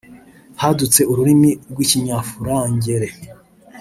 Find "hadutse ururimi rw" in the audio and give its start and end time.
0.61-1.77